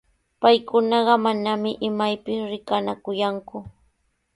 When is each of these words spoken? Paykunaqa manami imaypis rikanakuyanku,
Paykunaqa 0.41 1.15
manami 1.25 1.71
imaypis 1.87 2.39
rikanakuyanku, 2.51 3.57